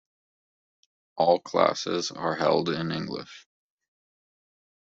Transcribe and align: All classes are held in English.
All 1.15 1.37
classes 1.39 2.09
are 2.09 2.33
held 2.35 2.69
in 2.69 2.91
English. 2.91 3.45